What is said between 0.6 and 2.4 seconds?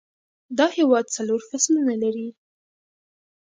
هیواد څلور فصلونه لري